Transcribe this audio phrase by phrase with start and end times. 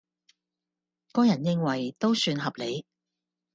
[1.11, 2.87] 個人認為都算合理